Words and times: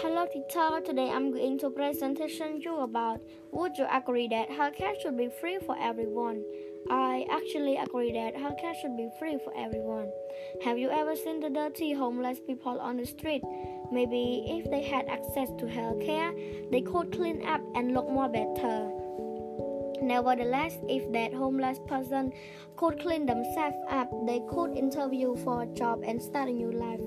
Hello 0.00 0.26
teacher, 0.32 0.80
today 0.86 1.10
I'm 1.10 1.32
going 1.32 1.58
to 1.58 1.70
presentation 1.70 2.60
you 2.60 2.76
about 2.76 3.20
would 3.50 3.76
you 3.76 3.84
agree 3.92 4.28
that 4.28 4.48
healthcare 4.48 4.94
should 5.02 5.18
be 5.18 5.28
free 5.40 5.58
for 5.66 5.76
everyone? 5.76 6.44
I 6.88 7.26
actually 7.28 7.78
agree 7.78 8.12
that 8.12 8.36
healthcare 8.36 8.80
should 8.80 8.96
be 8.96 9.10
free 9.18 9.38
for 9.42 9.52
everyone. 9.58 10.08
Have 10.62 10.78
you 10.78 10.88
ever 10.90 11.16
seen 11.16 11.40
the 11.40 11.50
dirty 11.50 11.92
homeless 11.92 12.38
people 12.46 12.78
on 12.78 12.98
the 12.98 13.06
street? 13.06 13.42
Maybe 13.90 14.44
if 14.46 14.70
they 14.70 14.84
had 14.84 15.08
access 15.08 15.48
to 15.58 15.64
healthcare, 15.66 16.30
they 16.70 16.80
could 16.80 17.10
clean 17.10 17.44
up 17.44 17.60
and 17.74 17.92
look 17.92 18.08
more 18.08 18.28
better. 18.28 18.92
Nevertheless, 20.00 20.78
if 20.88 21.10
that 21.12 21.34
homeless 21.34 21.80
person 21.88 22.32
could 22.76 23.00
clean 23.00 23.26
themselves 23.26 23.76
up, 23.90 24.08
they 24.28 24.40
could 24.48 24.76
interview 24.76 25.34
for 25.42 25.62
a 25.62 25.66
job 25.66 26.02
and 26.06 26.22
start 26.22 26.48
a 26.48 26.52
new 26.52 26.70
life. 26.70 27.00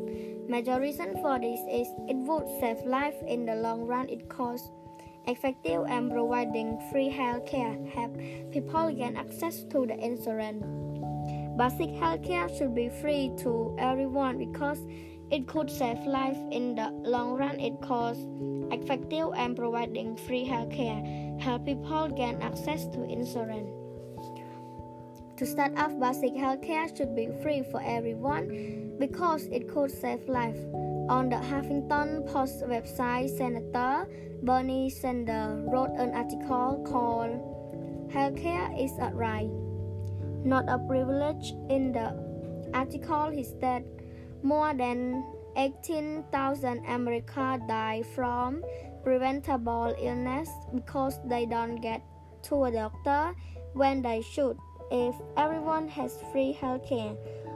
Major 0.51 0.81
reason 0.81 1.15
for 1.21 1.39
this 1.39 1.61
is 1.71 1.87
it 2.09 2.17
would 2.27 2.43
save 2.59 2.83
life 2.85 3.15
in 3.25 3.45
the 3.45 3.55
long 3.55 3.87
run. 3.87 4.09
It 4.09 4.27
costs 4.27 4.69
effective 5.25 5.85
and 5.87 6.11
providing 6.11 6.77
free 6.91 7.07
health 7.07 7.45
care 7.45 7.79
help 7.95 8.17
people 8.51 8.91
gain 8.91 9.15
access 9.15 9.63
to 9.71 9.85
the 9.87 9.95
insurance. 9.95 10.61
Basic 11.55 11.95
health 11.95 12.23
care 12.25 12.49
should 12.49 12.75
be 12.75 12.89
free 12.89 13.31
to 13.37 13.73
everyone 13.79 14.37
because 14.39 14.85
it 15.31 15.47
could 15.47 15.71
save 15.71 16.05
life 16.05 16.37
in 16.51 16.75
the 16.75 16.89
long 17.07 17.37
run. 17.37 17.57
It 17.57 17.79
costs 17.79 18.27
effective 18.71 19.29
and 19.37 19.55
providing 19.55 20.17
free 20.17 20.43
health 20.43 20.71
care 20.71 21.01
help 21.39 21.63
people 21.63 22.09
gain 22.09 22.41
access 22.41 22.87
to 22.87 23.05
insurance. 23.05 23.71
To 25.41 25.47
start 25.47 25.75
off, 25.75 25.99
basic 25.99 26.35
health 26.35 26.61
care 26.61 26.87
should 26.95 27.15
be 27.15 27.27
free 27.41 27.63
for 27.63 27.81
everyone 27.81 28.93
because 28.99 29.47
it 29.47 29.67
could 29.67 29.89
save 29.89 30.29
life. 30.29 30.59
On 31.09 31.29
the 31.29 31.37
Huffington 31.37 32.31
Post 32.31 32.61
website, 32.61 33.35
Senator 33.35 34.05
Bernie 34.43 34.91
Sanders 34.91 35.65
wrote 35.65 35.97
an 35.97 36.13
article 36.13 36.85
called 36.85 37.41
Healthcare 38.13 38.69
is 38.77 38.91
a 39.01 39.09
Right, 39.15 39.49
Not 40.45 40.69
a 40.69 40.77
Privilege. 40.77 41.53
In 41.71 41.91
the 41.91 42.13
article, 42.75 43.31
he 43.31 43.43
said 43.43 43.83
more 44.43 44.75
than 44.75 45.25
18,000 45.57 46.85
Americans 46.85 47.63
die 47.67 48.03
from 48.13 48.63
preventable 49.03 49.95
illness 49.97 50.49
because 50.75 51.17
they 51.25 51.47
don't 51.47 51.81
get 51.81 52.03
to 52.43 52.65
a 52.65 52.71
doctor 52.71 53.33
when 53.73 54.03
they 54.03 54.21
should. 54.21 54.55
If 54.91 55.15
everyone 55.37 55.87
has 55.87 56.19
free 56.33 56.57
healthcare, 56.59 57.15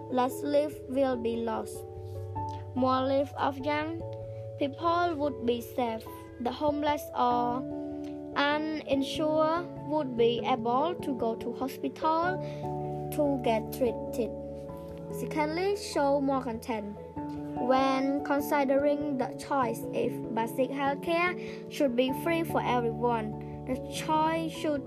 less 0.10 0.42
lives 0.42 0.76
will 0.88 1.18
be 1.18 1.36
lost. 1.36 1.76
More 2.76 3.02
lives 3.02 3.32
of 3.38 3.58
young 3.60 4.02
people 4.58 5.16
would 5.16 5.46
be 5.46 5.60
saved. 5.60 6.08
The 6.40 6.52
homeless 6.52 7.04
or 7.14 7.60
uninsured 8.38 9.68
would 9.88 10.16
be 10.16 10.42
able 10.46 10.96
to 10.96 11.14
go 11.16 11.36
to 11.36 11.52
hospital 11.54 12.40
to 13.12 13.42
get 13.44 13.70
treated. 13.74 14.32
Secondly, 15.12 15.76
show 15.76 16.22
more 16.22 16.42
content. 16.42 16.96
When 17.60 18.24
considering 18.24 19.18
the 19.18 19.28
choice 19.36 19.82
if 19.94 20.14
basic 20.34 20.70
healthcare 20.72 21.36
should 21.70 21.98
be 21.98 22.14
free 22.24 22.44
for 22.44 22.62
everyone, 22.64 23.66
the 23.68 23.76
choice 23.92 24.54
should 24.54 24.84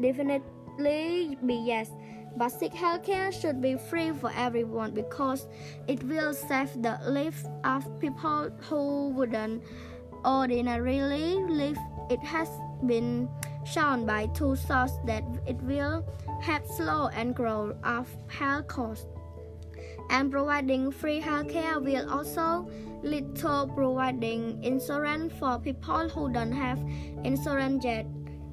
definitely 0.00 0.46
be 0.78 1.54
yes. 1.54 1.90
Basic 2.38 2.72
healthcare 2.72 3.32
should 3.32 3.60
be 3.60 3.76
free 3.76 4.10
for 4.12 4.32
everyone 4.34 4.92
because 4.92 5.46
it 5.86 6.02
will 6.04 6.32
save 6.32 6.72
the 6.82 6.98
lives 7.06 7.44
of 7.64 7.84
people 8.00 8.50
who 8.68 9.10
wouldn't 9.10 9.62
ordinarily 10.24 11.36
live. 11.44 11.78
It 12.08 12.20
has 12.20 12.48
been 12.86 13.28
shown 13.64 14.06
by 14.06 14.26
two 14.34 14.56
sources 14.56 14.98
that 15.06 15.24
it 15.46 15.60
will 15.62 16.04
help 16.40 16.66
slow 16.66 17.08
and 17.08 17.34
grow 17.34 17.76
of 17.84 18.08
health 18.28 18.66
costs. 18.66 19.06
And 20.10 20.30
providing 20.30 20.90
free 20.90 21.20
healthcare 21.20 21.82
will 21.82 22.10
also 22.10 22.68
lead 23.02 23.36
to 23.36 23.68
providing 23.74 24.62
insurance 24.64 25.32
for 25.38 25.58
people 25.58 26.08
who 26.08 26.32
don't 26.32 26.52
have 26.52 26.78
insurance 27.24 27.84
yet. 27.84 28.06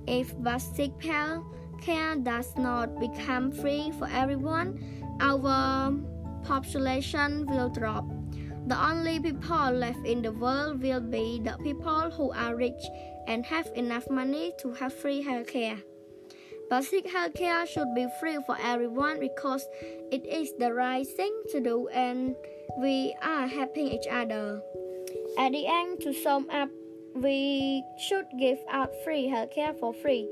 If 0.05 0.33
basic 0.41 1.01
health 1.03 1.43
care 1.81 2.15
does 2.15 2.55
not 2.57 2.99
become 2.99 3.51
free 3.51 3.91
for 3.97 4.07
everyone, 4.11 4.79
our 5.19 5.93
population 6.43 7.45
will 7.47 7.69
drop. 7.69 8.05
The 8.67 8.77
only 8.77 9.19
people 9.19 9.71
left 9.71 10.05
in 10.05 10.21
the 10.21 10.31
world 10.31 10.81
will 10.81 11.01
be 11.01 11.41
the 11.43 11.57
people 11.63 12.11
who 12.11 12.31
are 12.31 12.55
rich 12.55 12.83
and 13.27 13.45
have 13.45 13.67
enough 13.75 14.09
money 14.09 14.53
to 14.59 14.71
have 14.73 14.93
free 14.93 15.23
healthcare. 15.23 15.81
Basic 16.69 17.07
healthcare 17.07 17.67
should 17.67 17.95
be 17.95 18.07
free 18.19 18.37
for 18.45 18.55
everyone 18.61 19.19
because 19.19 19.65
it 20.11 20.25
is 20.25 20.53
the 20.59 20.71
right 20.71 21.07
thing 21.07 21.33
to 21.51 21.59
do 21.59 21.87
and 21.87 22.35
we 22.77 23.15
are 23.23 23.47
helping 23.47 23.87
each 23.87 24.05
other. 24.09 24.61
At 25.37 25.51
the 25.51 25.65
end, 25.65 26.01
to 26.01 26.13
sum 26.13 26.47
up, 26.51 26.69
we 27.15 27.83
should 27.97 28.25
give 28.37 28.59
out 28.69 28.91
free 29.03 29.27
healthcare 29.27 29.77
for 29.79 29.93
free 29.93 30.27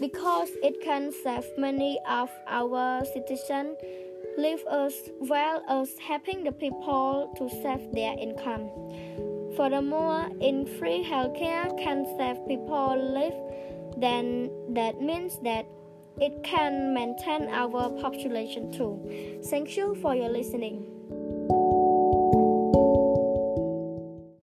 because 0.00 0.50
it 0.62 0.80
can 0.82 1.12
save 1.24 1.46
many 1.58 1.98
of 2.08 2.30
our 2.46 3.04
citizens 3.04 3.76
live 4.38 4.62
as 4.70 4.94
well 5.20 5.62
as 5.68 5.98
helping 5.98 6.44
the 6.44 6.52
people 6.52 7.32
to 7.36 7.48
save 7.62 7.92
their 7.92 8.16
income. 8.18 8.70
Furthermore, 9.56 10.30
in 10.40 10.66
free 10.78 11.04
healthcare 11.04 11.68
can 11.78 12.06
save 12.16 12.38
people 12.48 12.96
live, 12.96 13.34
then 14.00 14.50
that 14.70 15.00
means 15.00 15.38
that 15.42 15.66
it 16.18 16.42
can 16.42 16.94
maintain 16.94 17.48
our 17.48 17.90
population 18.00 18.72
too. 18.72 19.40
Thank 19.50 19.76
you 19.76 19.94
for 19.96 20.14
your 20.14 20.28
listening. 20.28 21.01